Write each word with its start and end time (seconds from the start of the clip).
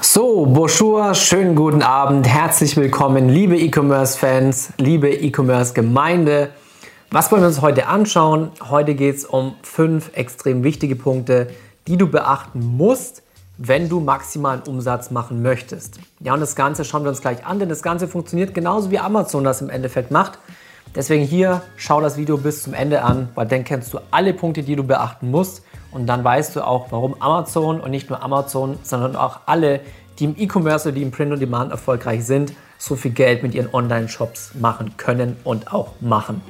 So, 0.00 0.46
bonjour, 0.46 1.14
schönen 1.14 1.54
guten 1.54 1.82
Abend, 1.82 2.26
herzlich 2.26 2.78
willkommen, 2.78 3.28
liebe 3.28 3.58
E-Commerce-Fans, 3.58 4.72
liebe 4.78 5.10
E-Commerce-Gemeinde. 5.10 6.48
Was 7.10 7.30
wollen 7.30 7.42
wir 7.42 7.48
uns 7.48 7.60
heute 7.60 7.86
anschauen? 7.86 8.50
Heute 8.70 8.94
geht 8.94 9.16
es 9.16 9.26
um 9.26 9.54
fünf 9.62 10.10
extrem 10.14 10.64
wichtige 10.64 10.96
Punkte, 10.96 11.48
die 11.86 11.98
du 11.98 12.06
beachten 12.06 12.76
musst, 12.78 13.22
wenn 13.58 13.90
du 13.90 14.00
maximalen 14.00 14.62
Umsatz 14.62 15.10
machen 15.10 15.42
möchtest. 15.42 16.00
Ja, 16.20 16.32
und 16.32 16.40
das 16.40 16.56
Ganze 16.56 16.86
schauen 16.86 17.02
wir 17.02 17.10
uns 17.10 17.20
gleich 17.20 17.44
an, 17.44 17.58
denn 17.58 17.68
das 17.68 17.82
Ganze 17.82 18.08
funktioniert 18.08 18.54
genauso 18.54 18.90
wie 18.90 18.98
Amazon 18.98 19.44
das 19.44 19.60
im 19.60 19.68
Endeffekt 19.68 20.10
macht. 20.10 20.38
Deswegen 20.94 21.24
hier, 21.24 21.60
schau 21.76 22.00
das 22.00 22.16
Video 22.16 22.38
bis 22.38 22.62
zum 22.62 22.72
Ende 22.72 23.02
an, 23.02 23.28
weil 23.34 23.46
dann 23.46 23.62
kennst 23.62 23.92
du 23.92 23.98
alle 24.10 24.32
Punkte, 24.32 24.62
die 24.62 24.74
du 24.74 24.84
beachten 24.84 25.30
musst. 25.30 25.62
Und 25.92 26.06
dann 26.06 26.24
weißt 26.24 26.56
du 26.56 26.66
auch, 26.66 26.86
warum 26.90 27.14
Amazon 27.20 27.80
und 27.80 27.90
nicht 27.90 28.08
nur 28.08 28.22
Amazon, 28.22 28.78
sondern 28.82 29.14
auch 29.16 29.40
alle, 29.46 29.80
die 30.18 30.24
im 30.24 30.34
E-Commerce 30.36 30.88
oder 30.88 30.96
die 30.96 31.02
im 31.02 31.10
Print 31.10 31.32
on 31.32 31.40
Demand 31.40 31.70
erfolgreich 31.70 32.24
sind, 32.24 32.52
so 32.78 32.96
viel 32.96 33.12
Geld 33.12 33.42
mit 33.42 33.54
ihren 33.54 33.72
Online-Shops 33.72 34.54
machen 34.54 34.96
können 34.96 35.36
und 35.44 35.72
auch 35.72 35.92
machen. 36.00 36.40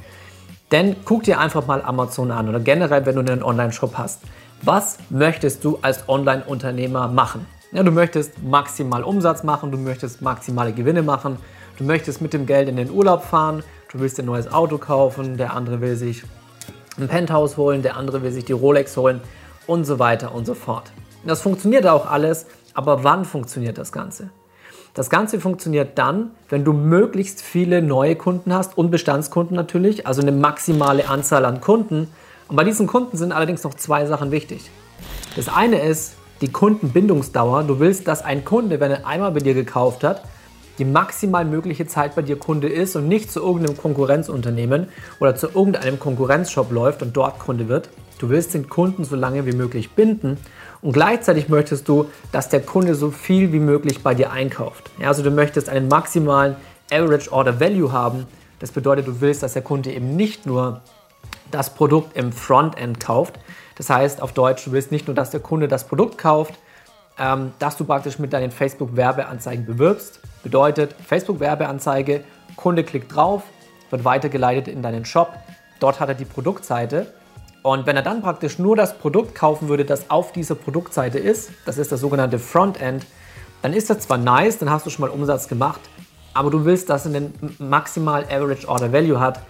Denn 0.70 0.96
guck 1.04 1.24
dir 1.24 1.38
einfach 1.38 1.66
mal 1.66 1.82
Amazon 1.82 2.30
an 2.30 2.48
oder 2.48 2.60
generell, 2.60 3.04
wenn 3.04 3.16
du 3.16 3.20
einen 3.20 3.42
Online-Shop 3.42 3.98
hast. 3.98 4.22
Was 4.62 4.98
möchtest 5.10 5.64
du 5.64 5.78
als 5.82 6.08
Online-Unternehmer 6.08 7.08
machen? 7.08 7.46
Ja, 7.72 7.82
du 7.82 7.90
möchtest 7.90 8.42
maximal 8.42 9.02
Umsatz 9.02 9.42
machen, 9.42 9.70
du 9.70 9.78
möchtest 9.78 10.22
maximale 10.22 10.72
Gewinne 10.72 11.02
machen, 11.02 11.36
du 11.78 11.84
möchtest 11.84 12.22
mit 12.22 12.32
dem 12.32 12.46
Geld 12.46 12.68
in 12.68 12.76
den 12.76 12.90
Urlaub 12.90 13.24
fahren, 13.24 13.62
du 13.90 14.00
willst 14.00 14.18
ein 14.18 14.26
neues 14.26 14.52
Auto 14.52 14.78
kaufen, 14.78 15.36
der 15.36 15.54
andere 15.54 15.80
will 15.80 15.96
sich 15.96 16.22
ein 17.02 17.08
Penthouse 17.08 17.56
holen, 17.56 17.82
der 17.82 17.96
andere 17.96 18.22
will 18.22 18.32
sich 18.32 18.44
die 18.44 18.52
Rolex 18.52 18.96
holen 18.96 19.20
und 19.66 19.84
so 19.84 19.98
weiter 19.98 20.34
und 20.34 20.46
so 20.46 20.54
fort. 20.54 20.92
Das 21.24 21.42
funktioniert 21.42 21.86
auch 21.86 22.10
alles, 22.10 22.46
aber 22.74 23.04
wann 23.04 23.24
funktioniert 23.24 23.78
das 23.78 23.92
Ganze? 23.92 24.30
Das 24.94 25.08
Ganze 25.08 25.40
funktioniert 25.40 25.96
dann, 25.96 26.32
wenn 26.50 26.64
du 26.64 26.72
möglichst 26.72 27.40
viele 27.40 27.80
neue 27.80 28.14
Kunden 28.14 28.52
hast 28.52 28.76
und 28.76 28.90
Bestandskunden 28.90 29.56
natürlich, 29.56 30.06
also 30.06 30.20
eine 30.20 30.32
maximale 30.32 31.08
Anzahl 31.08 31.46
an 31.46 31.60
Kunden. 31.60 32.08
Und 32.48 32.56
bei 32.56 32.64
diesen 32.64 32.86
Kunden 32.86 33.16
sind 33.16 33.32
allerdings 33.32 33.64
noch 33.64 33.74
zwei 33.74 34.04
Sachen 34.04 34.30
wichtig. 34.30 34.70
Das 35.34 35.48
eine 35.48 35.80
ist 35.80 36.16
die 36.42 36.52
Kundenbindungsdauer. 36.52 37.62
Du 37.62 37.80
willst, 37.80 38.06
dass 38.06 38.22
ein 38.22 38.44
Kunde, 38.44 38.80
wenn 38.80 38.90
er 38.90 39.06
einmal 39.06 39.30
bei 39.30 39.40
dir 39.40 39.54
gekauft 39.54 40.04
hat, 40.04 40.22
die 40.78 40.84
maximal 40.84 41.44
mögliche 41.44 41.86
Zeit 41.86 42.14
bei 42.14 42.22
dir 42.22 42.38
Kunde 42.38 42.68
ist 42.68 42.96
und 42.96 43.08
nicht 43.08 43.30
zu 43.30 43.40
irgendeinem 43.40 43.76
Konkurrenzunternehmen 43.76 44.88
oder 45.20 45.36
zu 45.36 45.48
irgendeinem 45.48 45.98
Konkurrenzshop 45.98 46.72
läuft 46.72 47.02
und 47.02 47.16
dort 47.16 47.38
Kunde 47.38 47.68
wird. 47.68 47.88
Du 48.18 48.30
willst 48.30 48.54
den 48.54 48.68
Kunden 48.68 49.04
so 49.04 49.16
lange 49.16 49.46
wie 49.46 49.52
möglich 49.52 49.92
binden 49.92 50.38
und 50.80 50.92
gleichzeitig 50.92 51.48
möchtest 51.48 51.88
du, 51.88 52.06
dass 52.32 52.48
der 52.48 52.60
Kunde 52.60 52.94
so 52.94 53.10
viel 53.10 53.52
wie 53.52 53.60
möglich 53.60 54.02
bei 54.02 54.14
dir 54.14 54.32
einkauft. 54.32 54.90
Ja, 54.98 55.08
also 55.08 55.22
du 55.22 55.30
möchtest 55.30 55.68
einen 55.68 55.88
maximalen 55.88 56.56
Average 56.90 57.32
Order 57.32 57.60
Value 57.60 57.92
haben. 57.92 58.26
Das 58.58 58.70
bedeutet, 58.70 59.06
du 59.06 59.20
willst, 59.20 59.42
dass 59.42 59.54
der 59.54 59.62
Kunde 59.62 59.92
eben 59.92 60.16
nicht 60.16 60.46
nur 60.46 60.82
das 61.50 61.74
Produkt 61.74 62.16
im 62.16 62.32
Frontend 62.32 63.00
kauft. 63.00 63.38
Das 63.76 63.90
heißt 63.90 64.22
auf 64.22 64.32
Deutsch, 64.32 64.64
du 64.64 64.72
willst 64.72 64.92
nicht 64.92 65.06
nur, 65.06 65.14
dass 65.14 65.30
der 65.30 65.40
Kunde 65.40 65.68
das 65.68 65.86
Produkt 65.86 66.18
kauft, 66.18 66.54
ähm, 67.18 67.52
dass 67.58 67.76
du 67.76 67.84
praktisch 67.84 68.18
mit 68.18 68.32
deinen 68.32 68.50
Facebook-Werbeanzeigen 68.50 69.66
bewirbst. 69.66 70.20
Bedeutet, 70.42 70.94
Facebook-Werbeanzeige, 71.06 72.24
Kunde 72.56 72.84
klickt 72.84 73.14
drauf, 73.14 73.42
wird 73.90 74.04
weitergeleitet 74.04 74.68
in 74.68 74.82
deinen 74.82 75.04
Shop. 75.04 75.32
Dort 75.80 76.00
hat 76.00 76.08
er 76.08 76.14
die 76.14 76.24
Produktseite. 76.24 77.12
Und 77.62 77.86
wenn 77.86 77.96
er 77.96 78.02
dann 78.02 78.22
praktisch 78.22 78.58
nur 78.58 78.74
das 78.74 78.98
Produkt 78.98 79.34
kaufen 79.34 79.68
würde, 79.68 79.84
das 79.84 80.10
auf 80.10 80.32
dieser 80.32 80.56
Produktseite 80.56 81.18
ist, 81.18 81.50
das 81.64 81.78
ist 81.78 81.92
das 81.92 82.00
sogenannte 82.00 82.38
Frontend, 82.38 83.06
dann 83.62 83.72
ist 83.72 83.88
das 83.88 84.00
zwar 84.00 84.18
nice, 84.18 84.58
dann 84.58 84.70
hast 84.70 84.84
du 84.86 84.90
schon 84.90 85.02
mal 85.02 85.10
Umsatz 85.10 85.46
gemacht, 85.46 85.80
aber 86.34 86.50
du 86.50 86.64
willst, 86.64 86.90
dass 86.90 87.06
er 87.06 87.14
einen 87.14 87.54
maximal 87.58 88.24
Average 88.24 88.66
Order 88.68 88.92
Value 88.92 89.20
hat, 89.20 89.40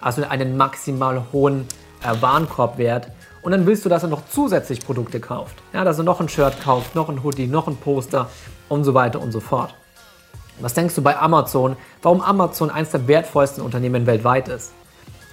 also 0.00 0.22
einen 0.24 0.56
maximal 0.56 1.22
hohen 1.32 1.66
äh, 2.02 2.20
Warenkorbwert 2.20 3.08
und 3.42 3.52
dann 3.52 3.66
willst 3.66 3.84
du, 3.84 3.88
dass 3.88 4.04
er 4.04 4.08
noch 4.08 4.22
zusätzlich 4.30 4.84
Produkte 4.84 5.20
kauft. 5.20 5.56
Ja, 5.72 5.84
dass 5.84 5.98
er 5.98 6.04
noch 6.04 6.20
ein 6.20 6.28
Shirt 6.28 6.60
kauft, 6.62 6.94
noch 6.94 7.08
ein 7.08 7.22
Hoodie, 7.22 7.46
noch 7.46 7.66
ein 7.66 7.76
Poster 7.76 8.28
und 8.68 8.84
so 8.84 8.94
weiter 8.94 9.20
und 9.20 9.32
so 9.32 9.40
fort. 9.40 9.74
Was 10.60 10.74
denkst 10.74 10.94
du 10.94 11.02
bei 11.02 11.18
Amazon, 11.18 11.76
warum 12.02 12.20
Amazon 12.20 12.70
eines 12.70 12.90
der 12.90 13.08
wertvollsten 13.08 13.64
Unternehmen 13.64 14.06
weltweit 14.06 14.48
ist? 14.48 14.72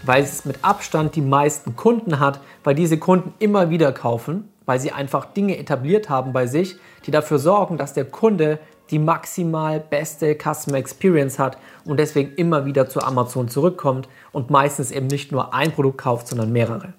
Weil 0.03 0.23
es 0.23 0.45
mit 0.45 0.63
Abstand 0.63 1.15
die 1.15 1.21
meisten 1.21 1.75
Kunden 1.75 2.19
hat, 2.19 2.39
weil 2.63 2.73
diese 2.73 2.97
Kunden 2.97 3.33
immer 3.37 3.69
wieder 3.69 3.91
kaufen, 3.91 4.49
weil 4.65 4.79
sie 4.79 4.91
einfach 4.91 5.25
Dinge 5.25 5.57
etabliert 5.57 6.09
haben 6.09 6.33
bei 6.33 6.47
sich, 6.47 6.77
die 7.05 7.11
dafür 7.11 7.37
sorgen, 7.37 7.77
dass 7.77 7.93
der 7.93 8.05
Kunde 8.05 8.59
die 8.89 8.99
maximal 8.99 9.79
beste 9.79 10.35
Customer 10.35 10.77
Experience 10.77 11.37
hat 11.37 11.57
und 11.85 11.99
deswegen 11.99 12.33
immer 12.35 12.65
wieder 12.65 12.89
zu 12.89 13.01
Amazon 13.01 13.49
zurückkommt 13.49 14.09
und 14.31 14.49
meistens 14.49 14.89
eben 14.89 15.07
nicht 15.07 15.31
nur 15.31 15.53
ein 15.53 15.71
Produkt 15.73 15.99
kauft, 15.99 16.27
sondern 16.27 16.51
mehrere. 16.51 16.93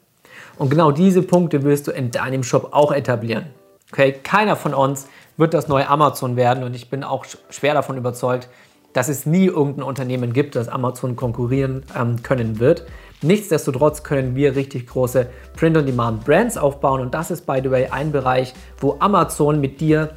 Und 0.60 0.68
genau 0.68 0.90
diese 0.90 1.22
Punkte 1.22 1.62
wirst 1.62 1.86
du 1.86 1.90
in 1.90 2.10
deinem 2.10 2.42
Shop 2.42 2.74
auch 2.74 2.92
etablieren. 2.92 3.46
Okay, 3.90 4.12
keiner 4.12 4.56
von 4.56 4.74
uns 4.74 5.08
wird 5.38 5.54
das 5.54 5.68
neue 5.68 5.88
Amazon 5.88 6.36
werden 6.36 6.64
und 6.64 6.76
ich 6.76 6.90
bin 6.90 7.02
auch 7.02 7.24
schwer 7.48 7.72
davon 7.72 7.96
überzeugt, 7.96 8.50
dass 8.92 9.08
es 9.08 9.24
nie 9.24 9.46
irgendein 9.46 9.84
Unternehmen 9.84 10.34
gibt, 10.34 10.56
das 10.56 10.68
Amazon 10.68 11.16
konkurrieren 11.16 11.82
ähm, 11.98 12.22
können 12.22 12.58
wird. 12.58 12.84
Nichtsdestotrotz 13.22 14.02
können 14.02 14.34
wir 14.34 14.54
richtig 14.54 14.86
große 14.86 15.28
Print-on-Demand-Brands 15.56 16.58
aufbauen 16.58 17.00
und 17.00 17.14
das 17.14 17.30
ist, 17.30 17.46
by 17.46 17.60
the 17.64 17.70
way, 17.70 17.86
ein 17.86 18.12
Bereich, 18.12 18.52
wo 18.76 18.96
Amazon 18.98 19.62
mit 19.62 19.80
dir 19.80 20.10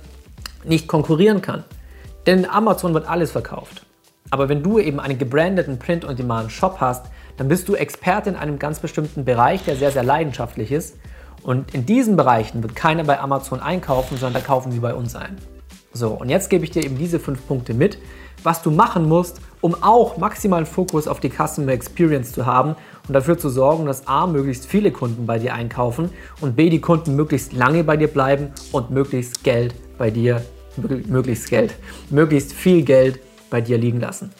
nicht 0.65 0.89
konkurrieren 0.89 1.41
kann. 1.41 1.63
Denn 2.25 2.49
Amazon 2.49 2.93
wird 2.93 3.07
alles 3.07 3.31
verkauft. 3.31 3.85
Aber 4.29 4.49
wenn 4.49 4.61
du 4.61 4.77
eben 4.77 4.99
einen 4.99 5.17
gebrandeten 5.17 5.79
Print-on-Demand-Shop 5.79 6.81
hast, 6.81 7.05
dann 7.37 7.47
bist 7.47 7.67
du 7.67 7.75
Experte 7.75 8.29
in 8.29 8.35
einem 8.35 8.59
ganz 8.59 8.79
bestimmten 8.79 9.25
Bereich, 9.25 9.63
der 9.63 9.75
sehr, 9.75 9.91
sehr 9.91 10.03
leidenschaftlich 10.03 10.71
ist. 10.71 10.97
Und 11.41 11.73
in 11.73 11.85
diesen 11.85 12.15
Bereichen 12.15 12.63
wird 12.63 12.75
keiner 12.75 13.03
bei 13.03 13.19
Amazon 13.19 13.59
einkaufen, 13.59 14.17
sondern 14.17 14.41
da 14.41 14.47
kaufen 14.47 14.71
sie 14.71 14.79
bei 14.79 14.93
uns 14.93 15.15
ein. 15.15 15.37
So, 15.91 16.09
und 16.11 16.29
jetzt 16.29 16.49
gebe 16.49 16.63
ich 16.63 16.71
dir 16.71 16.83
eben 16.83 16.97
diese 16.97 17.19
fünf 17.19 17.45
Punkte 17.47 17.73
mit, 17.73 17.99
was 18.41 18.61
du 18.61 18.71
machen 18.71 19.07
musst, 19.07 19.41
um 19.61 19.75
auch 19.81 20.17
maximalen 20.17 20.65
Fokus 20.65 21.07
auf 21.07 21.19
die 21.19 21.29
Customer 21.29 21.71
Experience 21.71 22.31
zu 22.31 22.45
haben 22.45 22.75
und 23.07 23.13
dafür 23.13 23.37
zu 23.37 23.49
sorgen, 23.49 23.85
dass 23.85 24.07
A, 24.07 24.25
möglichst 24.25 24.65
viele 24.65 24.91
Kunden 24.91 25.25
bei 25.25 25.39
dir 25.39 25.53
einkaufen 25.53 26.09
und 26.41 26.55
B, 26.55 26.69
die 26.69 26.81
Kunden 26.81 27.15
möglichst 27.15 27.53
lange 27.53 27.83
bei 27.83 27.95
dir 27.95 28.07
bleiben 28.07 28.51
und 28.71 28.89
möglichst 28.89 29.43
Geld 29.43 29.75
bei 29.97 30.09
dir, 30.09 30.43
möglichst 31.07 31.49
Geld, 31.49 31.75
möglichst 32.09 32.53
viel 32.53 32.83
Geld 32.83 33.19
bei 33.49 33.61
dir 33.61 33.77
liegen 33.77 33.99
lassen. 33.99 34.31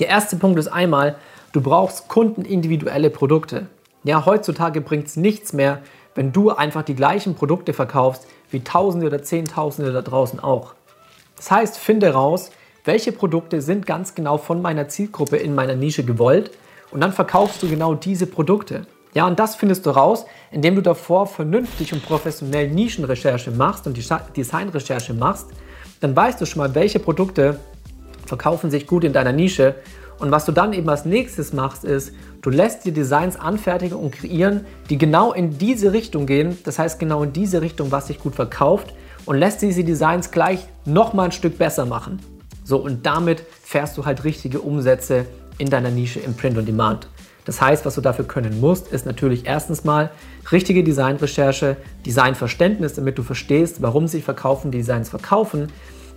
Der 0.00 0.08
erste 0.08 0.36
Punkt 0.36 0.58
ist 0.58 0.68
einmal, 0.68 1.16
Du 1.54 1.60
brauchst 1.60 2.08
kundenindividuelle 2.08 3.10
Produkte. 3.10 3.68
Ja, 4.02 4.26
heutzutage 4.26 4.80
bringt 4.80 5.06
es 5.06 5.16
nichts 5.16 5.52
mehr, 5.52 5.82
wenn 6.16 6.32
du 6.32 6.50
einfach 6.50 6.82
die 6.82 6.96
gleichen 6.96 7.36
Produkte 7.36 7.72
verkaufst 7.72 8.26
wie 8.50 8.64
Tausende 8.64 9.06
oder 9.06 9.22
Zehntausende 9.22 9.92
da 9.92 10.02
draußen 10.02 10.40
auch. 10.40 10.74
Das 11.36 11.52
heißt, 11.52 11.78
finde 11.78 12.12
raus, 12.12 12.50
welche 12.84 13.12
Produkte 13.12 13.62
sind 13.62 13.86
ganz 13.86 14.16
genau 14.16 14.36
von 14.36 14.62
meiner 14.62 14.88
Zielgruppe 14.88 15.36
in 15.36 15.54
meiner 15.54 15.76
Nische 15.76 16.04
gewollt 16.04 16.50
und 16.90 17.00
dann 17.00 17.12
verkaufst 17.12 17.62
du 17.62 17.68
genau 17.68 17.94
diese 17.94 18.26
Produkte. 18.26 18.88
Ja, 19.14 19.24
und 19.28 19.38
das 19.38 19.54
findest 19.54 19.86
du 19.86 19.90
raus, 19.90 20.26
indem 20.50 20.74
du 20.74 20.80
davor 20.80 21.28
vernünftig 21.28 21.92
und 21.92 22.04
professionell 22.04 22.68
Nischenrecherche 22.68 23.52
machst 23.52 23.86
und 23.86 23.96
Designrecherche 24.36 25.14
machst. 25.14 25.50
Dann 26.00 26.16
weißt 26.16 26.40
du 26.40 26.46
schon 26.46 26.58
mal, 26.58 26.74
welche 26.74 26.98
Produkte 26.98 27.60
verkaufen 28.26 28.72
sich 28.72 28.88
gut 28.88 29.04
in 29.04 29.12
deiner 29.12 29.32
Nische 29.32 29.76
und 30.18 30.30
was 30.30 30.44
du 30.44 30.52
dann 30.52 30.72
eben 30.72 30.88
als 30.88 31.04
nächstes 31.04 31.52
machst, 31.52 31.84
ist, 31.84 32.12
du 32.42 32.50
lässt 32.50 32.84
dir 32.84 32.92
Designs 32.92 33.36
anfertigen 33.36 33.96
und 33.96 34.12
kreieren, 34.12 34.64
die 34.88 34.98
genau 34.98 35.32
in 35.32 35.58
diese 35.58 35.92
Richtung 35.92 36.26
gehen. 36.26 36.56
Das 36.64 36.78
heißt, 36.78 36.98
genau 36.98 37.22
in 37.22 37.32
diese 37.32 37.60
Richtung, 37.62 37.90
was 37.90 38.06
sich 38.06 38.20
gut 38.20 38.34
verkauft. 38.34 38.94
Und 39.26 39.38
lässt 39.38 39.62
diese 39.62 39.84
Designs 39.84 40.30
gleich 40.30 40.66
nochmal 40.84 41.26
ein 41.26 41.32
Stück 41.32 41.56
besser 41.56 41.86
machen. 41.86 42.20
So, 42.62 42.76
und 42.78 43.06
damit 43.06 43.42
fährst 43.62 43.96
du 43.96 44.04
halt 44.04 44.24
richtige 44.24 44.60
Umsätze 44.60 45.26
in 45.58 45.70
deiner 45.70 45.90
Nische 45.90 46.20
im 46.20 46.34
Print 46.34 46.58
on 46.58 46.66
Demand. 46.66 47.08
Das 47.44 47.60
heißt, 47.60 47.84
was 47.84 47.94
du 47.94 48.00
dafür 48.00 48.26
können 48.26 48.60
musst, 48.60 48.88
ist 48.88 49.06
natürlich 49.06 49.46
erstens 49.46 49.84
mal 49.84 50.10
richtige 50.50 50.82
Designrecherche, 50.82 51.76
Designverständnis, 52.06 52.94
damit 52.94 53.18
du 53.18 53.22
verstehst, 53.22 53.82
warum 53.82 54.08
sich 54.08 54.24
verkaufen 54.24 54.70
Designs 54.70 55.10
verkaufen. 55.10 55.68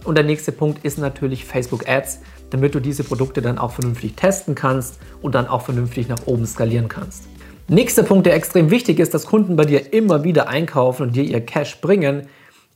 Und 0.03 0.15
der 0.15 0.23
nächste 0.23 0.53
Punkt 0.53 0.85
ist 0.85 0.97
natürlich 0.97 1.43
Facebook 1.43 1.87
Ads 1.87 2.19
damit 2.49 2.75
du 2.75 2.79
diese 2.79 3.03
Produkte 3.03 3.41
dann 3.41 3.57
auch 3.57 3.71
vernünftig 3.71 4.15
testen 4.15 4.55
kannst 4.55 4.99
und 5.21 5.35
dann 5.35 5.47
auch 5.47 5.61
vernünftig 5.61 6.07
nach 6.07 6.25
oben 6.25 6.45
skalieren 6.45 6.87
kannst. 6.87 7.27
Nächster 7.69 8.03
Punkt, 8.03 8.25
der 8.25 8.35
extrem 8.35 8.69
wichtig 8.69 8.99
ist, 8.99 9.13
dass 9.13 9.25
Kunden 9.25 9.57
bei 9.57 9.65
dir 9.65 9.91
immer 9.93 10.23
wieder 10.23 10.47
einkaufen 10.47 11.03
und 11.03 11.15
dir 11.15 11.23
ihr 11.23 11.45
Cash 11.45 11.81
bringen, 11.81 12.27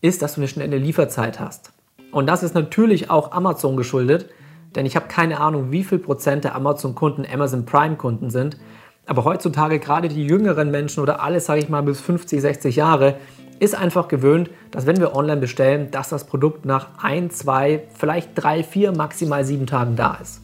ist, 0.01 0.21
dass 0.21 0.35
du 0.35 0.41
eine 0.41 0.47
schnelle 0.49 0.77
Lieferzeit 0.77 1.39
hast. 1.39 1.71
Und 2.11 2.27
das 2.27 2.43
ist 2.43 2.55
natürlich 2.55 3.09
auch 3.09 3.31
Amazon 3.31 3.77
geschuldet, 3.77 4.29
denn 4.75 4.85
ich 4.85 4.95
habe 4.95 5.07
keine 5.07 5.39
Ahnung, 5.39 5.71
wie 5.71 5.83
viel 5.83 5.99
Prozent 5.99 6.43
der 6.43 6.55
Amazon-Kunden 6.55 7.25
Amazon 7.31 7.65
Prime-Kunden 7.65 8.29
sind. 8.29 8.57
Aber 9.05 9.23
heutzutage 9.23 9.79
gerade 9.79 10.09
die 10.09 10.25
jüngeren 10.25 10.71
Menschen 10.71 11.01
oder 11.01 11.21
alle, 11.23 11.39
sage 11.39 11.61
ich 11.61 11.69
mal, 11.69 11.83
bis 11.83 12.01
50, 12.01 12.41
60 12.41 12.75
Jahre, 12.75 13.15
ist 13.61 13.75
einfach 13.75 14.07
gewöhnt, 14.07 14.49
dass 14.71 14.87
wenn 14.87 14.97
wir 14.97 15.15
online 15.15 15.39
bestellen, 15.39 15.91
dass 15.91 16.09
das 16.09 16.23
Produkt 16.23 16.65
nach 16.65 16.87
ein, 17.03 17.29
zwei, 17.29 17.83
vielleicht 17.93 18.31
drei, 18.33 18.63
vier, 18.63 18.91
maximal 18.91 19.45
sieben 19.45 19.67
Tagen 19.67 19.95
da 19.95 20.17
ist. 20.19 20.41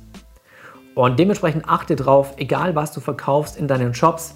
Und 0.93 1.17
dementsprechend 1.17 1.67
achte 1.67 1.95
drauf, 1.95 2.35
egal 2.37 2.75
was 2.75 2.91
du 2.91 2.99
verkaufst 2.99 3.57
in 3.57 3.67
deinen 3.67 3.95
Shops, 3.95 4.35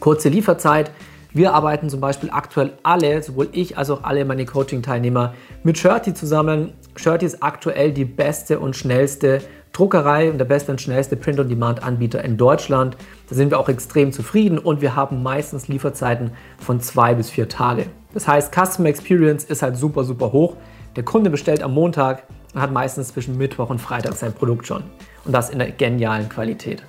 kurze 0.00 0.28
Lieferzeit. 0.28 0.90
Wir 1.34 1.54
arbeiten 1.54 1.88
zum 1.88 2.00
Beispiel 2.00 2.30
aktuell 2.30 2.72
alle, 2.82 3.22
sowohl 3.22 3.48
ich 3.52 3.78
als 3.78 3.88
auch 3.88 4.04
alle 4.04 4.26
meine 4.26 4.44
Coaching-Teilnehmer, 4.44 5.32
mit 5.62 5.78
Shirty 5.78 6.12
zusammen. 6.12 6.74
Shirty 6.96 7.24
ist 7.24 7.42
aktuell 7.42 7.92
die 7.92 8.04
beste 8.04 8.60
und 8.60 8.76
schnellste 8.76 9.40
Druckerei 9.72 10.30
und 10.30 10.36
der 10.36 10.44
beste 10.44 10.72
und 10.72 10.80
schnellste 10.82 11.16
Print-on-Demand-Anbieter 11.16 12.22
in 12.22 12.36
Deutschland. 12.36 12.98
Da 13.30 13.34
sind 13.34 13.50
wir 13.50 13.58
auch 13.58 13.70
extrem 13.70 14.12
zufrieden 14.12 14.58
und 14.58 14.82
wir 14.82 14.94
haben 14.94 15.22
meistens 15.22 15.68
Lieferzeiten 15.68 16.32
von 16.58 16.80
zwei 16.80 17.14
bis 17.14 17.30
vier 17.30 17.48
Tage. 17.48 17.86
Das 18.12 18.28
heißt, 18.28 18.52
Customer 18.52 18.90
Experience 18.90 19.44
ist 19.44 19.62
halt 19.62 19.78
super, 19.78 20.04
super 20.04 20.32
hoch. 20.32 20.56
Der 20.96 21.02
Kunde 21.02 21.30
bestellt 21.30 21.62
am 21.62 21.72
Montag 21.72 22.24
und 22.52 22.60
hat 22.60 22.70
meistens 22.70 23.08
zwischen 23.08 23.38
Mittwoch 23.38 23.70
und 23.70 23.78
Freitag 23.78 24.12
sein 24.12 24.34
Produkt 24.34 24.66
schon. 24.66 24.82
Und 25.24 25.32
das 25.32 25.48
in 25.48 25.58
der 25.58 25.70
genialen 25.70 26.28
Qualität. 26.28 26.82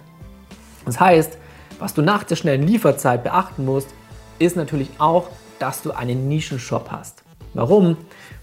Das 0.86 1.00
heißt, 1.00 1.38
was 1.80 1.94
du 1.94 2.02
nach 2.02 2.26
der 2.26 2.36
schnellen 2.36 2.68
Lieferzeit 2.68 3.24
beachten 3.24 3.64
musst, 3.64 3.94
ist 4.44 4.56
natürlich 4.56 4.90
auch, 4.98 5.30
dass 5.60 5.82
du 5.82 5.92
einen 5.92 6.28
Nischenshop 6.28 6.92
hast. 6.92 7.24
Warum? 7.54 7.98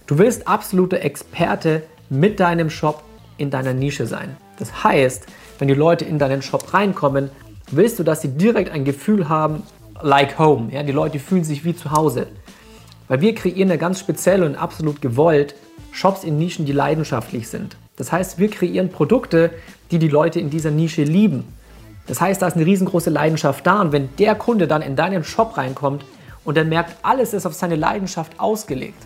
Du 0.06 0.18
willst 0.18 0.48
absolute 0.48 1.00
Experte 1.00 1.82
mit 2.08 2.40
deinem 2.40 2.70
Shop 2.70 3.02
in 3.36 3.50
deiner 3.50 3.72
Nische 3.72 4.06
sein. 4.06 4.36
Das 4.58 4.84
heißt, 4.84 5.26
wenn 5.58 5.68
die 5.68 5.74
Leute 5.74 6.04
in 6.04 6.18
deinen 6.18 6.42
Shop 6.42 6.72
reinkommen, 6.74 7.30
willst 7.70 7.98
du, 7.98 8.02
dass 8.02 8.22
sie 8.22 8.28
direkt 8.28 8.70
ein 8.70 8.84
Gefühl 8.84 9.28
haben, 9.28 9.62
like 10.02 10.38
home. 10.38 10.72
Ja, 10.72 10.82
die 10.82 10.92
Leute 10.92 11.18
fühlen 11.18 11.44
sich 11.44 11.64
wie 11.64 11.74
zu 11.74 11.90
Hause. 11.90 12.26
Weil 13.08 13.20
wir 13.20 13.34
kreieren 13.34 13.70
ja 13.70 13.76
ganz 13.76 14.00
speziell 14.00 14.42
und 14.42 14.56
absolut 14.56 15.00
gewollt 15.00 15.54
Shops 15.92 16.24
in 16.24 16.38
Nischen, 16.38 16.66
die 16.66 16.72
leidenschaftlich 16.72 17.48
sind. 17.48 17.76
Das 17.96 18.12
heißt, 18.12 18.38
wir 18.38 18.48
kreieren 18.48 18.90
Produkte, 18.90 19.50
die 19.90 19.98
die 19.98 20.08
Leute 20.08 20.40
in 20.40 20.50
dieser 20.50 20.70
Nische 20.70 21.02
lieben. 21.02 21.44
Das 22.10 22.20
heißt, 22.20 22.42
da 22.42 22.48
ist 22.48 22.56
eine 22.56 22.66
riesengroße 22.66 23.08
Leidenschaft 23.08 23.64
da 23.64 23.80
und 23.80 23.92
wenn 23.92 24.08
der 24.16 24.34
Kunde 24.34 24.66
dann 24.66 24.82
in 24.82 24.96
deinen 24.96 25.22
Shop 25.22 25.56
reinkommt 25.56 26.04
und 26.44 26.58
er 26.58 26.64
merkt, 26.64 26.96
alles 27.02 27.32
ist 27.34 27.46
auf 27.46 27.54
seine 27.54 27.76
Leidenschaft 27.76 28.32
ausgelegt. 28.40 29.00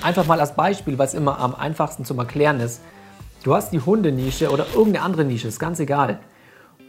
Einfach 0.00 0.24
mal 0.24 0.38
als 0.38 0.54
Beispiel, 0.54 0.96
es 1.00 1.12
immer 1.12 1.40
am 1.40 1.56
einfachsten 1.56 2.04
zum 2.04 2.20
Erklären 2.20 2.60
ist. 2.60 2.82
Du 3.42 3.52
hast 3.52 3.72
die 3.72 3.80
Hundenische 3.80 4.50
oder 4.52 4.64
irgendeine 4.72 5.04
andere 5.04 5.24
Nische, 5.24 5.48
ist 5.48 5.58
ganz 5.58 5.80
egal. 5.80 6.20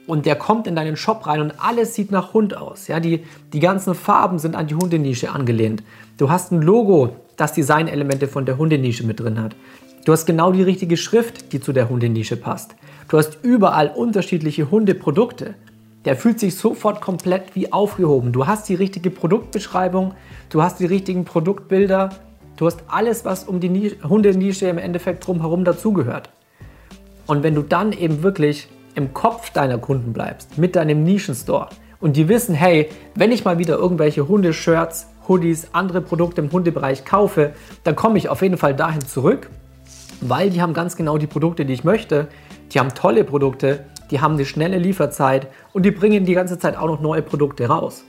Und 0.05 0.27
der 0.27 0.35
kommt 0.35 0.67
in 0.67 0.75
deinen 0.75 0.95
Shop 0.95 1.25
rein 1.25 1.41
und 1.41 1.53
alles 1.57 1.95
sieht 1.95 2.11
nach 2.11 2.35
Hund 2.35 2.55
aus. 2.55 2.87
Ja, 2.87 2.99
die, 2.99 3.25
die 3.51 3.59
ganzen 3.59 3.95
Farben 3.95 4.37
sind 4.37 4.55
an 4.55 4.67
die 4.67 4.75
Hundenische 4.75 5.31
angelehnt. 5.31 5.81
Du 6.19 6.29
hast 6.29 6.51
ein 6.51 6.61
Logo, 6.61 7.15
das 7.35 7.53
Designelemente 7.53 8.27
von 8.27 8.45
der 8.45 8.59
Hundenische 8.59 9.07
mit 9.07 9.19
drin 9.19 9.41
hat. 9.41 9.55
Du 10.05 10.11
hast 10.11 10.25
genau 10.25 10.51
die 10.51 10.63
richtige 10.63 10.97
Schrift, 10.97 11.53
die 11.53 11.61
zu 11.61 11.71
der 11.71 11.87
Hundenische 11.87 12.35
passt. 12.35 12.75
Du 13.07 13.17
hast 13.17 13.37
überall 13.41 13.87
unterschiedliche 13.87 14.69
Hundeprodukte. 14.69 15.55
Der 16.03 16.17
fühlt 16.17 16.41
sich 16.41 16.57
sofort 16.57 16.99
komplett 16.99 17.55
wie 17.55 17.71
aufgehoben. 17.71 18.33
Du 18.33 18.45
hast 18.45 18.67
die 18.67 18.75
richtige 18.75 19.09
Produktbeschreibung, 19.09 20.13
du 20.49 20.61
hast 20.61 20.81
die 20.81 20.85
richtigen 20.85 21.23
Produktbilder, 21.23 22.09
du 22.57 22.65
hast 22.65 22.83
alles, 22.87 23.23
was 23.23 23.45
um 23.45 23.61
die 23.61 23.95
Hundenische 24.03 24.67
im 24.67 24.77
Endeffekt 24.77 25.25
drumherum 25.25 25.63
dazugehört. 25.63 26.29
Und 27.25 27.43
wenn 27.43 27.55
du 27.55 27.61
dann 27.61 27.93
eben 27.93 28.23
wirklich 28.23 28.67
im 28.95 29.13
Kopf 29.13 29.51
deiner 29.51 29.77
Kunden 29.77 30.11
bleibst, 30.11 30.57
mit 30.57 30.75
deinem 30.75 31.03
Nischenstore 31.03 31.69
und 32.01 32.17
die 32.17 32.27
wissen, 32.27 32.55
hey, 32.55 32.89
wenn 33.15 33.31
ich 33.31 33.45
mal 33.45 33.57
wieder 33.57 33.77
irgendwelche 33.77 34.27
Hundeshirts, 34.27 35.07
Hoodies, 35.29 35.69
andere 35.71 36.01
Produkte 36.01 36.41
im 36.41 36.51
Hundebereich 36.51 37.05
kaufe, 37.05 37.53
dann 37.85 37.95
komme 37.95 38.17
ich 38.17 38.27
auf 38.27 38.41
jeden 38.41 38.57
Fall 38.57 38.75
dahin 38.75 38.99
zurück, 38.99 39.49
weil 40.21 40.49
die 40.49 40.61
haben 40.61 40.73
ganz 40.73 40.95
genau 40.95 41.17
die 41.17 41.27
Produkte, 41.27 41.65
die 41.65 41.73
ich 41.73 41.83
möchte. 41.83 42.27
Die 42.71 42.79
haben 42.79 42.93
tolle 42.93 43.23
Produkte, 43.23 43.85
die 44.11 44.21
haben 44.21 44.35
eine 44.35 44.45
schnelle 44.45 44.77
Lieferzeit 44.77 45.47
und 45.73 45.83
die 45.83 45.91
bringen 45.91 46.25
die 46.25 46.33
ganze 46.33 46.57
Zeit 46.57 46.77
auch 46.77 46.87
noch 46.87 47.01
neue 47.01 47.21
Produkte 47.21 47.67
raus. 47.67 48.03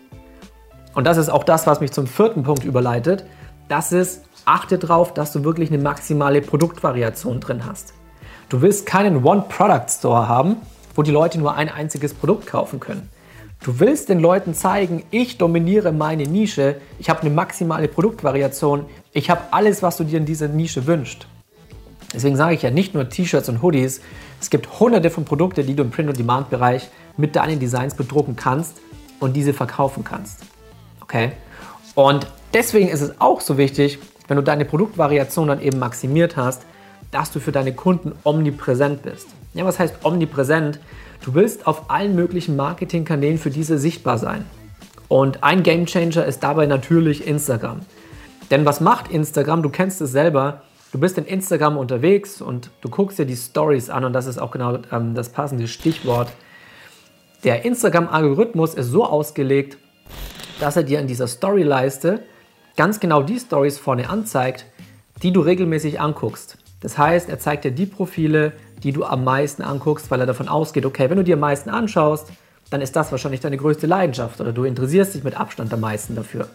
Und 0.95 1.06
das 1.06 1.17
ist 1.17 1.29
auch 1.29 1.45
das, 1.45 1.67
was 1.67 1.81
mich 1.81 1.93
zum 1.93 2.06
vierten 2.06 2.43
Punkt 2.43 2.65
überleitet. 2.65 3.25
Das 3.69 3.93
ist, 3.93 4.25
achte 4.45 4.79
darauf, 4.79 5.15
dass 5.15 5.33
du 5.33 5.45
wirklich 5.45 5.71
eine 5.73 5.83
maximale 5.83 6.41
Produktvariation 6.41 7.41
drin 7.41 7.65
hast. 7.67 7.95
Du 8.49 8.61
willst 8.62 8.87
keinen 8.87 9.25
One-Product-Store 9.25 10.29
haben, 10.29 10.56
wo 10.95 11.03
die 11.03 11.11
Leute 11.11 11.39
nur 11.39 11.55
ein 11.55 11.69
einziges 11.69 12.15
Produkt 12.15 12.47
kaufen 12.47 12.79
können. 12.79 13.09
Du 13.65 13.81
willst 13.81 14.11
den 14.11 14.21
Leuten 14.21 14.55
zeigen, 14.55 15.03
ich 15.11 15.39
dominiere 15.39 15.91
meine 15.91 16.25
Nische, 16.25 16.77
ich 16.99 17.09
habe 17.09 17.23
eine 17.23 17.31
maximale 17.31 17.89
Produktvariation, 17.89 18.85
ich 19.12 19.31
habe 19.31 19.41
alles, 19.53 19.83
was 19.83 19.97
du 19.97 20.05
dir 20.05 20.19
in 20.19 20.27
dieser 20.27 20.49
Nische 20.49 20.87
wünschst. 20.87 21.27
Deswegen 22.15 22.37
sage 22.37 22.55
ich 22.55 22.63
ja 22.63 22.71
nicht 22.71 22.95
nur 22.95 23.09
T-Shirts 23.09 23.49
und 23.49 23.61
Hoodies, 23.61 24.01
es 24.41 24.51
gibt 24.51 24.79
hunderte 24.79 25.11
von 25.11 25.25
Produkten, 25.25 25.67
die 25.67 25.75
du 25.75 25.83
im 25.83 25.91
Print-on-Demand-Bereich 25.91 26.89
mit 27.17 27.35
deinen 27.37 27.59
Designs 27.59 27.95
bedrucken 27.95 28.37
kannst 28.37 28.81
und 29.21 29.35
diese 29.35 29.53
verkaufen 29.53 30.05
kannst. 30.05 30.43
Okay? 31.01 31.33
Und 31.95 32.27
deswegen 32.53 32.89
ist 32.89 33.01
es 33.01 33.21
auch 33.21 33.41
so 33.41 33.59
wichtig, 33.59 33.99
wenn 34.29 34.37
du 34.37 34.43
deine 34.43 34.65
Produktvariation 34.65 35.49
dann 35.49 35.61
eben 35.61 35.79
maximiert 35.79 36.37
hast, 36.37 36.63
dass 37.11 37.31
du 37.31 37.41
für 37.41 37.53
deine 37.53 37.73
Kunden 37.73 38.13
omnipräsent 38.25 39.03
bist. 39.03 39.29
Ja, 39.55 39.65
was 39.65 39.79
heißt 39.79 40.05
omnipräsent? 40.05 40.81
Du 41.25 41.35
willst 41.35 41.67
auf 41.67 41.91
allen 41.91 42.15
möglichen 42.15 42.57
Marketingkanälen 42.57 43.39
für 43.39 43.51
diese 43.51 43.79
sichtbar 43.79 44.19
sein. 44.19 44.45
Und 45.09 45.45
ein 45.45 45.63
Gamechanger 45.63 46.25
ist 46.25 46.43
dabei 46.43 46.67
natürlich 46.67 47.27
Instagram. 47.27 47.81
Denn 48.51 48.65
was 48.65 48.81
macht 48.81 49.09
Instagram? 49.11 49.63
Du 49.63 49.69
kennst 49.69 50.01
es 50.01 50.13
selber. 50.13 50.63
Du 50.94 51.00
bist 51.00 51.19
in 51.19 51.25
Instagram 51.25 51.76
unterwegs 51.76 52.41
und 52.41 52.70
du 52.81 52.88
guckst 52.88 53.19
dir 53.19 53.26
die 53.26 53.35
Stories 53.35 53.91
an 53.91 54.05
und 54.05 54.12
das 54.12 54.26
ist 54.26 54.38
auch 54.38 54.52
genau 54.52 54.79
ähm, 54.93 55.17
das 55.17 55.29
passende 55.29 55.67
Stichwort. 55.67 56.31
Der 57.43 57.64
Instagram-Algorithmus 57.64 58.75
ist 58.75 58.93
so 58.93 59.05
ausgelegt, 59.05 59.76
dass 60.61 60.76
er 60.76 60.85
dir 60.85 61.00
in 61.00 61.08
dieser 61.08 61.26
Storyleiste 61.26 62.23
ganz 62.76 63.00
genau 63.00 63.25
die 63.25 63.41
Stories 63.41 63.76
vorne 63.76 64.08
anzeigt, 64.08 64.67
die 65.20 65.32
du 65.32 65.41
regelmäßig 65.41 66.00
anguckst. 66.00 66.58
Das 66.81 66.96
heißt, 66.96 67.29
er 67.29 67.41
zeigt 67.41 67.64
dir 67.64 67.73
die 67.73 67.87
Profile, 67.87 68.52
die 68.85 68.93
du 68.93 69.02
am 69.02 69.25
meisten 69.25 69.62
anguckst, 69.62 70.12
weil 70.12 70.20
er 70.20 70.26
davon 70.26 70.46
ausgeht, 70.46 70.87
okay, 70.87 71.11
wenn 71.11 71.17
du 71.17 71.25
dir 71.25 71.35
am 71.35 71.41
meisten 71.41 71.70
anschaust, 71.70 72.29
dann 72.70 72.81
ist 72.81 72.94
das 72.94 73.11
wahrscheinlich 73.11 73.41
deine 73.41 73.56
größte 73.56 73.88
Leidenschaft 73.88 74.41
oder 74.41 74.52
du 74.52 74.62
interessierst 74.62 75.17
dich 75.17 75.25
mit 75.25 75.37
Abstand 75.37 75.75
am 75.75 75.81
meisten 75.81 76.14
dafür. 76.14 76.46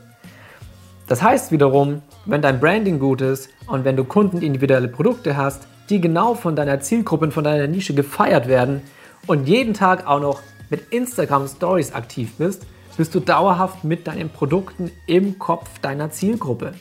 Das 1.10 1.24
heißt 1.24 1.52
wiederum, 1.52 2.04
wenn 2.26 2.44
dein 2.44 2.60
Branding 2.60 3.00
gut 3.00 3.22
ist 3.22 3.50
und 3.66 3.84
wenn 3.84 3.98
du 3.98 4.04
kundenindividuelle 4.04 4.88
Produkte 4.88 5.36
hast, 5.36 5.68
die 5.89 6.00
genau 6.00 6.36
von 6.36 6.56
deiner 6.56 6.82
Zielgruppe, 6.82 7.32
von 7.32 7.44
deiner 7.44 7.66
Nische 7.66 7.96
gefeiert 7.96 8.48
werden 8.48 8.84
und 9.25 9.48
jeden 9.48 9.74
Tag 9.74 10.06
auch 10.06 10.20
noch 10.20 10.42
mit 10.70 10.94
Instagram 10.94 11.48
Stories 11.48 11.94
aktiv 11.94 12.36
bist, 12.38 12.68
bist 12.96 13.16
du 13.16 13.22
dauerhaft 13.22 13.84
mit 13.84 14.06
deinen 14.06 14.30
Produkten 14.30 14.92
im 15.08 15.39
Kopf 15.39 15.80
deiner 15.80 16.12
Zielgruppe. 16.12 16.74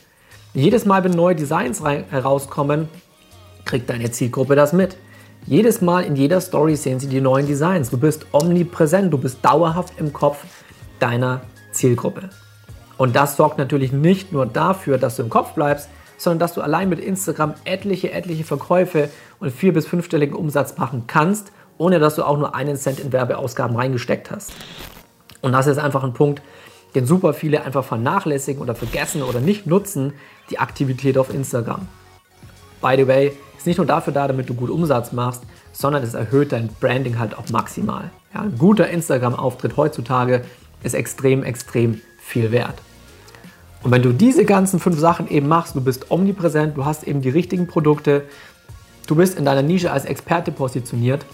Jedes 0.53 0.85
Mal, 0.85 1.03
wenn 1.03 1.13
neue 1.13 1.35
Designs 1.35 1.81
herauskommen, 1.81 2.87
kriegt 3.65 3.89
deine 3.89 4.11
Zielgruppe 4.11 4.55
das 4.55 4.73
mit. 4.73 4.95
Jedes 5.47 5.81
Mal 5.81 6.03
in 6.03 6.15
jeder 6.15 6.39
Story 6.39 6.75
sehen 6.75 6.99
sie 6.99 7.07
die 7.07 7.21
neuen 7.21 7.47
Designs. 7.47 7.89
Du 7.89 7.97
bist 7.97 8.27
omnipräsent, 8.31 9.11
du 9.11 9.17
bist 9.17 9.43
dauerhaft 9.43 9.93
im 9.97 10.13
Kopf 10.13 10.45
deiner 10.99 11.41
Zielgruppe. 11.71 12.29
Und 12.99 13.15
das 13.15 13.37
sorgt 13.37 13.57
natürlich 13.57 13.93
nicht 13.93 14.33
nur 14.33 14.45
dafür, 14.45 14.97
dass 14.97 15.15
du 15.15 15.23
im 15.23 15.29
Kopf 15.29 15.53
bleibst, 15.53 15.87
sondern 16.17 16.39
dass 16.39 16.53
du 16.53 16.61
allein 16.61 16.89
mit 16.89 16.99
Instagram 16.99 17.53
etliche, 17.63 18.11
etliche 18.11 18.43
Verkäufe 18.43 19.07
und 19.39 19.51
vier- 19.51 19.71
bis 19.71 19.87
fünfstelligen 19.87 20.35
Umsatz 20.35 20.77
machen 20.77 21.05
kannst, 21.07 21.53
ohne 21.77 21.99
dass 21.99 22.15
du 22.15 22.23
auch 22.23 22.37
nur 22.37 22.55
einen 22.55 22.75
Cent 22.75 22.99
in 22.99 23.13
Werbeausgaben 23.13 23.73
reingesteckt 23.77 24.31
hast. 24.31 24.51
Und 25.39 25.53
das 25.53 25.67
ist 25.67 25.77
einfach 25.77 26.03
ein 26.03 26.11
Punkt, 26.11 26.41
den 26.93 27.05
super 27.05 27.33
viele 27.33 27.63
einfach 27.63 27.85
vernachlässigen 27.85 28.61
oder 28.61 28.75
vergessen 28.75 29.23
oder 29.23 29.39
nicht 29.39 29.65
nutzen, 29.65 30.11
die 30.49 30.59
Aktivität 30.59 31.17
auf 31.17 31.33
Instagram. 31.33 31.87
By 32.81 32.95
the 32.97 33.07
way, 33.07 33.31
ist 33.57 33.65
nicht 33.65 33.77
nur 33.77 33.87
dafür 33.87 34.11
da, 34.11 34.27
damit 34.27 34.49
du 34.49 34.53
gut 34.53 34.69
Umsatz 34.69 35.13
machst, 35.13 35.43
sondern 35.71 36.03
es 36.03 36.15
erhöht 36.15 36.51
dein 36.51 36.67
Branding 36.81 37.17
halt 37.17 37.37
auch 37.37 37.47
maximal. 37.49 38.11
Ja, 38.33 38.41
ein 38.41 38.57
guter 38.57 38.89
Instagram-Auftritt 38.89 39.77
heutzutage 39.77 40.43
ist 40.83 40.95
extrem, 40.95 41.43
extrem 41.43 42.01
viel 42.19 42.51
wert. 42.51 42.75
Und 43.81 43.91
wenn 43.91 44.01
du 44.01 44.11
diese 44.11 44.45
ganzen 44.45 44.79
fünf 44.79 44.99
Sachen 44.99 45.29
eben 45.29 45.47
machst, 45.47 45.75
du 45.75 45.81
bist 45.81 46.11
omnipräsent, 46.11 46.75
du 46.75 46.85
hast 46.85 47.03
eben 47.03 47.21
die 47.21 47.29
richtigen 47.29 47.67
Produkte, 47.67 48.23
du 49.07 49.15
bist 49.15 49.37
in 49.37 49.45
deiner 49.45 49.61
Nische 49.61 49.91
als 49.91 50.05
Experte 50.05 50.51
positioniert 50.51 51.25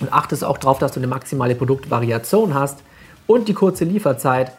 und 0.00 0.12
achtest 0.12 0.44
auch 0.44 0.58
darauf, 0.58 0.78
dass 0.78 0.92
du 0.92 1.00
eine 1.00 1.06
maximale 1.06 1.54
Produktvariation 1.54 2.54
hast 2.54 2.80
und 3.26 3.48
die 3.48 3.54
kurze 3.54 3.84
Lieferzeit, 3.84 4.52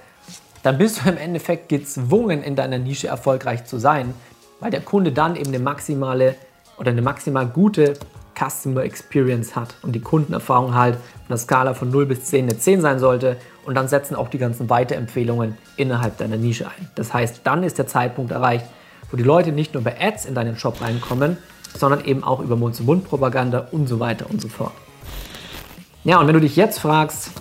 dann 0.63 0.77
bist 0.77 1.03
du 1.03 1.09
im 1.09 1.17
Endeffekt 1.17 1.69
gezwungen, 1.69 2.41
in 2.41 2.55
deiner 2.55 2.79
Nische 2.79 3.07
erfolgreich 3.07 3.65
zu 3.65 3.77
sein, 3.77 4.13
weil 4.59 4.71
der 4.71 4.81
Kunde 4.81 5.11
dann 5.11 5.35
eben 5.35 5.49
eine 5.49 5.59
maximale 5.59 6.35
oder 6.77 6.91
eine 6.91 7.01
maximal 7.01 7.45
gute 7.45 7.93
Customer 8.37 8.83
Experience 8.83 9.55
hat 9.55 9.75
und 9.81 9.93
die 9.93 9.99
Kundenerfahrung 9.99 10.75
halt 10.75 10.95
auf 10.95 11.29
einer 11.29 11.37
Skala 11.37 11.73
von 11.73 11.89
0 11.89 12.05
bis 12.05 12.25
10 12.25 12.45
eine 12.45 12.57
10 12.57 12.81
sein 12.81 12.99
sollte 12.99 13.37
und 13.65 13.75
dann 13.75 13.87
setzen 13.87 14.15
auch 14.15 14.29
die 14.29 14.37
ganzen 14.37 14.69
Weiterempfehlungen 14.69 15.57
innerhalb 15.77 16.17
deiner 16.17 16.37
Nische 16.37 16.67
ein. 16.67 16.89
Das 16.95 17.13
heißt, 17.13 17.41
dann 17.43 17.63
ist 17.63 17.77
der 17.77 17.87
Zeitpunkt 17.87 18.31
erreicht, 18.31 18.65
wo 19.11 19.17
die 19.17 19.23
Leute 19.23 19.51
nicht 19.51 19.73
nur 19.73 19.83
bei 19.83 19.95
Ads 19.99 20.25
in 20.25 20.35
deinen 20.35 20.57
Shop 20.57 20.81
reinkommen, 20.81 21.37
sondern 21.77 22.03
eben 22.05 22.23
auch 22.23 22.39
über 22.39 22.55
Mund-zu-Mund-Propaganda 22.55 23.67
und 23.71 23.87
so 23.87 23.99
weiter 23.99 24.25
und 24.29 24.41
so 24.41 24.47
fort. 24.47 24.73
Ja, 26.03 26.19
und 26.19 26.27
wenn 26.27 26.33
du 26.33 26.41
dich 26.41 26.55
jetzt 26.55 26.79
fragst, 26.79 27.31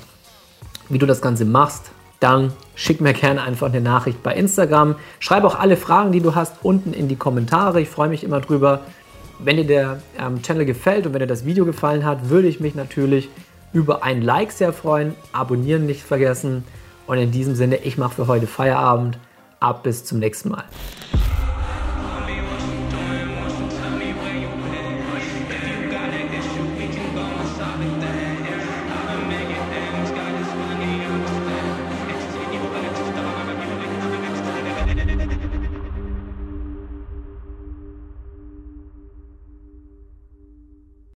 wie 0.89 0.99
du 0.99 1.07
das 1.07 1.21
Ganze 1.21 1.45
machst, 1.45 1.91
dann 2.21 2.53
schick 2.77 3.01
mir 3.01 3.13
gerne 3.13 3.43
einfach 3.43 3.67
eine 3.67 3.81
Nachricht 3.81 4.23
bei 4.23 4.35
Instagram. 4.35 4.95
Schreib 5.19 5.45
auch 5.45 5.59
alle 5.59 5.77
Fragen, 5.77 6.13
die 6.13 6.21
du 6.21 6.35
hast, 6.35 6.55
unten 6.63 6.93
in 6.93 7.09
die 7.09 7.17
Kommentare. 7.17 7.81
Ich 7.81 7.89
freue 7.89 8.09
mich 8.09 8.23
immer 8.23 8.41
drüber. 8.41 8.81
Wenn 9.39 9.57
dir 9.57 9.67
der 9.67 10.03
ähm, 10.19 10.43
Channel 10.43 10.65
gefällt 10.65 11.07
und 11.07 11.13
wenn 11.13 11.21
dir 11.21 11.27
das 11.27 11.45
Video 11.45 11.65
gefallen 11.65 12.05
hat, 12.05 12.29
würde 12.29 12.49
ich 12.49 12.61
mich 12.61 12.75
natürlich 12.75 13.29
über 13.73 14.03
ein 14.03 14.23
Like 14.23 14.53
sehr 14.53 14.73
freuen. 14.73 15.15
Abonnieren 15.33 15.87
nicht 15.87 16.03
vergessen. 16.03 16.65
Und 17.07 17.19
in 17.19 17.31
diesem 17.31 17.55
Sinne, 17.55 17.77
ich 17.77 17.99
mache 17.99 18.15
für 18.15 18.27
heute 18.27 18.47
Feierabend. 18.47 19.19
Ab 19.61 19.83
bis 19.85 20.05
zum 20.05 20.19
nächsten 20.19 20.51
Mal. 20.51 20.65